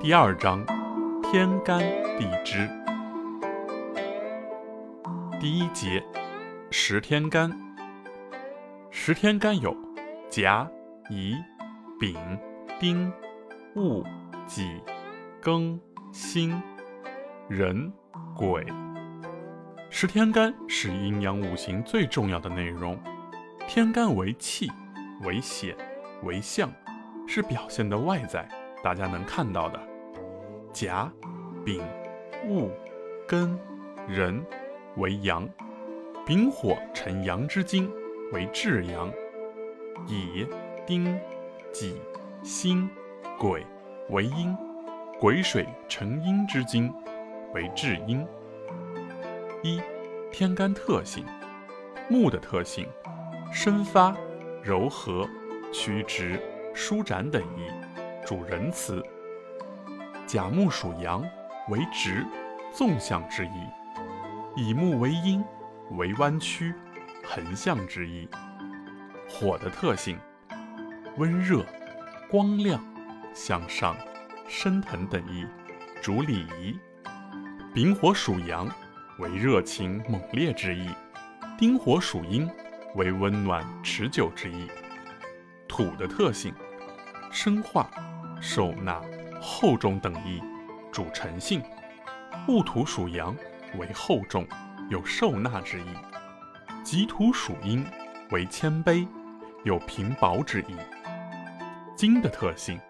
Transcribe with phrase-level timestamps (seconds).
[0.00, 0.64] 第二章：
[1.24, 1.80] 天干
[2.16, 2.70] 地支。
[5.40, 6.00] 第一节：
[6.70, 7.50] 十天干。
[8.92, 9.76] 十天干有
[10.30, 10.70] 甲、
[11.10, 11.34] 乙、
[11.98, 12.16] 丙、
[12.78, 13.12] 丁、
[13.74, 14.04] 戊、
[14.46, 14.80] 己、
[15.42, 15.76] 庚、
[16.12, 16.62] 辛、
[17.48, 17.92] 壬、
[18.36, 18.64] 癸。
[19.90, 22.96] 十天干是阴阳五行最重要的内容。
[23.66, 24.70] 天干为气，
[25.22, 25.76] 为显，
[26.22, 26.70] 为象，
[27.26, 28.48] 是表现的外在，
[28.80, 29.88] 大家能看到的。
[30.78, 31.12] 甲、
[31.64, 31.82] 丙、
[32.46, 32.70] 戊、
[33.26, 33.58] 庚、
[34.06, 34.40] 壬
[34.96, 35.48] 为阳，
[36.24, 37.90] 丙火成阳之精，
[38.30, 39.10] 为至阳；
[40.06, 40.46] 乙、
[40.86, 41.18] 丁、
[41.72, 42.00] 己、
[42.44, 42.88] 辛、
[43.40, 43.66] 癸
[44.10, 44.56] 为阴，
[45.18, 46.94] 癸水成阴之精，
[47.52, 48.24] 为至阴。
[49.64, 49.82] 一、
[50.30, 51.24] 天干特性：
[52.08, 52.86] 木的特性。
[53.50, 54.16] 生发、
[54.62, 55.28] 柔和、
[55.72, 56.40] 曲直、
[56.72, 57.68] 舒展等意，
[58.24, 59.04] 主仁慈。
[60.28, 61.24] 甲木属阳，
[61.70, 62.22] 为直、
[62.70, 63.66] 纵向之意；
[64.54, 65.42] 乙木为阴，
[65.92, 66.74] 为弯曲、
[67.24, 68.28] 横向之意。
[69.26, 70.18] 火的特性：
[71.16, 71.64] 温热、
[72.30, 72.78] 光亮、
[73.32, 73.96] 向上、
[74.46, 75.46] 升腾等意，
[76.02, 76.78] 主礼仪。
[77.72, 78.68] 丙火属阳，
[79.20, 80.90] 为热情猛烈之意；
[81.56, 82.46] 丁火属阴。
[82.94, 84.66] 为温暖持久之意。
[85.68, 86.52] 土的特性：
[87.30, 87.88] 生化、
[88.40, 89.00] 受纳、
[89.40, 90.42] 厚重等意，
[90.92, 91.62] 主诚信。
[92.46, 93.34] 戊土属阳，
[93.78, 94.46] 为厚重，
[94.88, 95.84] 有受纳之意。
[96.82, 97.84] 己土属阴，
[98.30, 99.06] 为谦卑，
[99.64, 100.76] 有平薄之意。
[101.96, 102.80] 金的特性：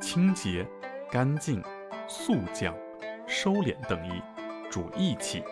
[0.00, 0.66] 清洁、
[1.10, 1.62] 干净、
[2.08, 2.74] 肃降、
[3.26, 4.22] 收敛等意，
[4.70, 5.42] 主义气。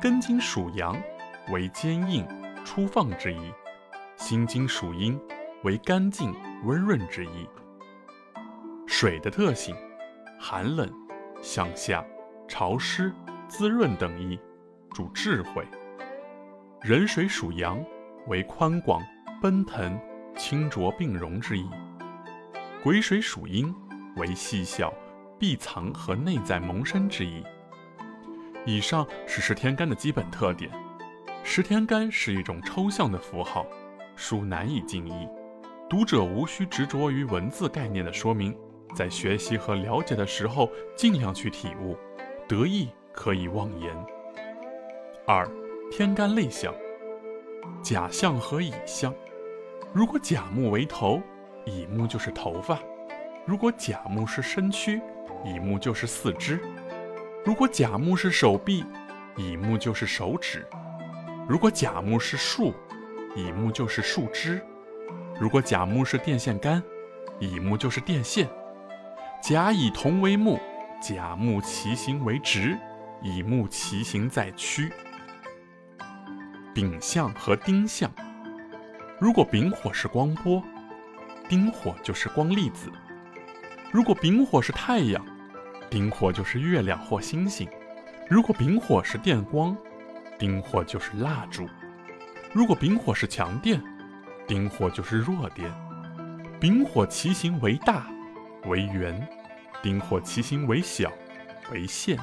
[0.00, 0.96] 根金属阳，
[1.48, 2.26] 为坚硬。
[2.66, 3.52] 粗放之意，
[4.16, 5.20] 心经属阴，
[5.64, 7.46] 为干净温润之意。
[8.96, 9.74] 水的特性，
[10.38, 10.88] 寒冷、
[11.42, 12.06] 向下、
[12.46, 13.12] 潮湿、
[13.48, 14.38] 滋润等意，
[14.92, 15.66] 主智慧。
[16.80, 17.84] 壬水属阳，
[18.28, 19.02] 为宽广、
[19.42, 19.98] 奔腾、
[20.36, 21.68] 清浊并容之意。
[22.84, 23.74] 癸水属阴，
[24.14, 24.94] 为细小、
[25.40, 27.42] 闭藏和内在萌生之意。
[28.64, 30.70] 以上是十天干的基本特点。
[31.42, 33.66] 十天干是一种抽象的符号，
[34.14, 35.28] 书难以尽意，
[35.90, 38.56] 读者无需执着于文字概念的说明，
[38.94, 41.96] 在学习和了解的时候尽量去体悟，
[42.46, 43.92] 得意可以忘言。
[45.26, 45.48] 二、
[45.90, 46.72] 天干类象，
[47.82, 49.12] 甲象和乙象。
[49.92, 51.20] 如果甲木为头，
[51.64, 52.78] 乙木就是头发；
[53.46, 55.00] 如果甲木是身躯，
[55.44, 56.58] 乙木就是四肢；
[57.44, 58.84] 如果甲木是手臂，
[59.36, 60.66] 乙木就是手指。
[61.48, 62.72] 如果甲木是树，
[63.34, 64.60] 乙木就是树枝；
[65.40, 66.82] 如果甲木是电线杆，
[67.38, 68.48] 乙木就是电线。
[69.46, 70.58] 甲乙同为木，
[71.02, 72.78] 甲木其形为直，
[73.20, 74.90] 乙木其形在曲。
[76.72, 78.10] 丙相和丁相，
[79.20, 80.64] 如果丙火是光波，
[81.46, 82.88] 丁火就是光粒子；
[83.92, 85.22] 如果丙火是太阳，
[85.90, 87.68] 丁火就是月亮或星星；
[88.30, 89.76] 如果丙火是电光。
[90.38, 91.68] 丁火就是蜡烛，
[92.54, 93.78] 如果丙火是强电，
[94.46, 95.70] 丁火就是弱电。
[96.58, 98.06] 丙火其形为大，
[98.66, 99.14] 为圆；
[99.82, 101.10] 丁火其形为小，
[101.72, 102.18] 为线。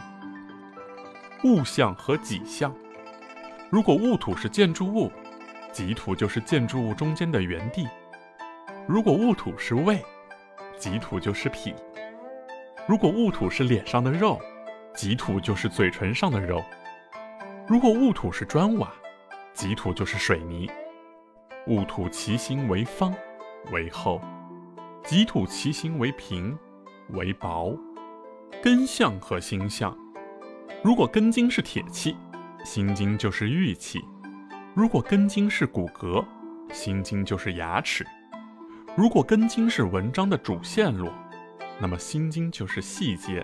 [1.43, 2.73] 戊象和己象，
[3.69, 5.11] 如果戊土是建筑物，
[5.71, 7.87] 己土就是建筑物中间的原地；
[8.87, 10.03] 如果戊土是胃，
[10.77, 11.73] 己土就是脾；
[12.87, 14.39] 如果戊土是脸上的肉，
[14.93, 16.63] 己土就是嘴唇上的肉。
[17.67, 18.91] 如果戊土是砖瓦，
[19.53, 20.69] 己土就是水泥。
[21.67, 23.13] 戊土其形为方，
[23.71, 24.19] 为厚；
[25.03, 26.57] 己土其形为平，
[27.09, 27.75] 为薄。
[28.61, 29.97] 根相和心相，
[30.83, 32.15] 如果根茎是铁器，
[32.63, 33.99] 心经就是玉器；
[34.75, 36.23] 如果根茎是骨骼，
[36.71, 38.05] 心经就是牙齿；
[38.95, 41.09] 如果根茎是文章的主线路，
[41.79, 43.43] 那么心经就是细节；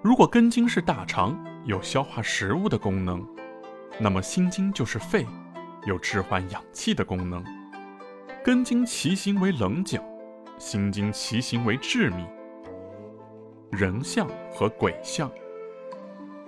[0.00, 3.26] 如果根茎是大肠，有消化食物的功能。
[3.98, 5.26] 那么心经就是肺，
[5.84, 7.44] 有置换氧气的功能。
[8.44, 10.00] 根经其形为棱角，
[10.58, 12.24] 心经其形为致密。
[13.70, 15.30] 人相和鬼相，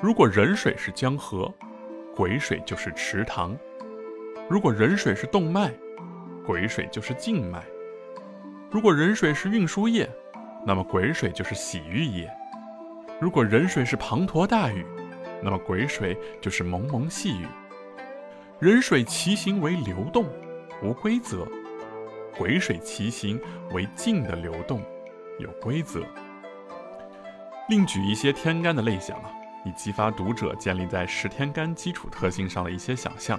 [0.01, 1.53] 如果人水是江河，
[2.15, 3.57] 癸水就是池塘；
[4.49, 5.73] 如果人水是动脉，
[6.47, 7.61] 癸水就是静脉；
[8.71, 10.09] 如果人水是运输液，
[10.67, 12.27] 那么癸水就是洗浴液；
[13.21, 14.85] 如果人水是滂沱大雨。
[15.43, 17.47] 那么癸水就是蒙蒙细雨，
[18.59, 20.27] 人水其行为流动，
[20.83, 21.47] 无规则；
[22.37, 23.41] 癸水其形
[23.73, 24.82] 为静的流动，
[25.38, 26.03] 有规则。
[27.69, 29.31] 另举一些天干的类象啊，
[29.65, 33.38] 以激发读者建立在十天干基础特性上的一些想象。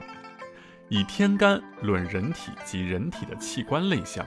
[0.88, 4.26] 以天干论人体及人体的器官类象。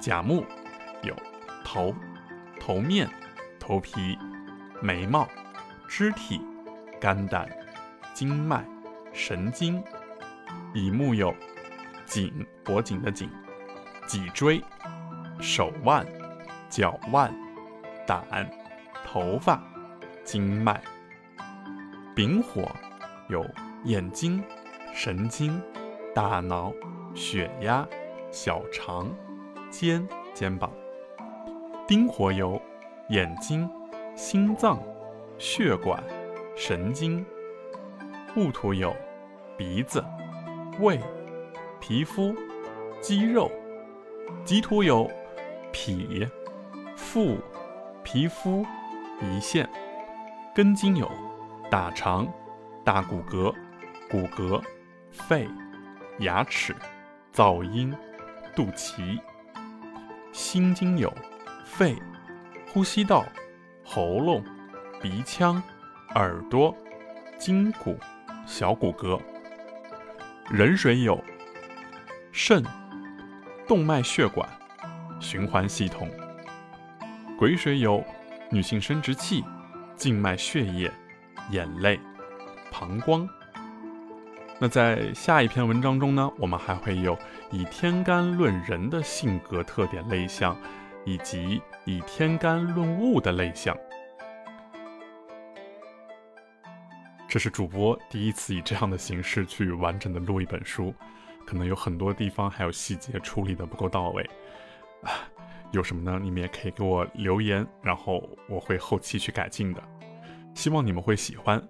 [0.00, 0.44] 甲木
[1.02, 1.16] 有
[1.64, 1.94] 头、
[2.60, 3.08] 头面、
[3.58, 4.18] 头皮、
[4.82, 5.26] 眉毛、
[5.88, 6.40] 肢体、
[7.00, 7.48] 肝胆、
[8.12, 8.62] 经脉、
[9.12, 9.82] 神经；
[10.74, 11.34] 乙木有
[12.06, 13.28] 颈、脖颈的颈、
[14.06, 14.62] 脊椎、
[15.40, 16.06] 手腕、
[16.70, 17.30] 脚腕、
[18.06, 18.50] 胆、
[19.04, 19.62] 头发、
[20.24, 20.80] 经脉；
[22.14, 22.62] 丙火
[23.28, 23.44] 有
[23.84, 24.42] 眼睛。
[24.98, 25.60] 神经、
[26.14, 26.72] 大脑、
[27.14, 27.86] 血压、
[28.30, 29.14] 小肠、
[29.68, 30.72] 肩、肩膀。
[31.86, 32.58] 丁火有
[33.10, 33.68] 眼睛、
[34.14, 34.82] 心脏、
[35.36, 36.02] 血管、
[36.56, 37.22] 神经。
[38.34, 38.96] 戊土有
[39.58, 40.02] 鼻子、
[40.80, 40.98] 胃、
[41.88, 42.34] 皮肤、
[43.00, 43.48] 肌肉。
[44.44, 45.08] 棘突有
[45.70, 46.26] 脾、
[46.96, 47.38] 腹、
[48.02, 48.66] 皮肤、
[49.22, 49.68] 胰腺。
[50.52, 51.08] 根茎有
[51.70, 52.26] 大肠、
[52.84, 53.54] 大骨骼、
[54.10, 54.60] 骨骼。
[55.12, 55.48] 肺、
[56.18, 56.74] 牙齿、
[57.32, 57.94] 噪音、
[58.56, 59.20] 肚脐、
[60.32, 61.16] 心经有
[61.64, 61.96] 肺、
[62.72, 63.24] 呼吸道、
[63.84, 64.42] 喉咙、
[65.00, 65.62] 鼻腔、
[66.16, 66.76] 耳朵、
[67.38, 67.96] 筋骨、
[68.44, 69.20] 小骨骼。
[70.50, 71.22] 壬水有
[72.38, 72.62] 肾、
[73.66, 74.46] 动脉血管、
[75.18, 76.06] 循环系统。
[77.38, 78.04] 癸水有
[78.50, 79.42] 女性生殖器、
[79.96, 80.92] 静脉血液、
[81.50, 81.98] 眼泪、
[82.70, 83.26] 膀胱。
[84.58, 87.18] 那在下一篇文章中呢，我们还会有
[87.50, 90.54] 以天干论人的性格特点类象，
[91.06, 93.74] 以及以天干论物的类象。
[97.26, 100.94] 这是主播第一次以这样的形式去完整的录一本书，
[101.46, 104.28] 可能有很多地方还有细节处理的不够到位
[105.02, 105.10] 啊。
[105.72, 106.18] 有什么呢？
[106.22, 109.82] 你们也可以给我留言，然后我会后期去改进的。
[110.54, 111.62] 希望你们会喜欢，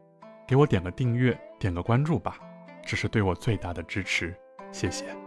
[0.46, 2.38] 给我点个订阅，点个关注吧。
[2.84, 4.36] 这是对我最大的支持，
[4.70, 5.25] 谢谢。